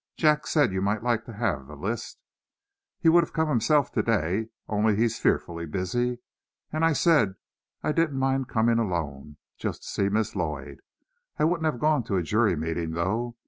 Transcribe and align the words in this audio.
Jack 0.17 0.47
said 0.47 0.73
you 0.73 0.81
might 0.81 1.03
like 1.03 1.25
to 1.25 1.33
have 1.33 1.67
the 1.67 1.75
list. 1.75 2.17
He 2.97 3.07
would 3.07 3.23
have 3.23 3.33
come 3.33 3.49
himself 3.49 3.91
to 3.91 4.01
day, 4.01 4.47
only 4.67 4.95
he's 4.95 5.19
fearfully 5.19 5.67
busy. 5.67 6.17
And 6.73 6.83
I 6.83 6.93
said 6.93 7.35
I 7.83 7.91
didn't 7.91 8.17
mind 8.17 8.47
coming 8.49 8.79
alone, 8.79 9.37
just 9.59 9.83
to 9.83 9.87
see 9.87 10.09
Miss 10.09 10.35
Lloyd. 10.35 10.79
I 11.37 11.43
wouldn't 11.43 11.71
have 11.71 11.79
gone 11.79 12.01
to 12.05 12.15
a 12.17 12.23
jury 12.23 12.55
meeting, 12.55 12.93
though. 12.93 13.35